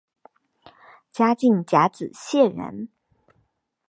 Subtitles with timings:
[1.11, 2.89] 嘉靖甲子解元。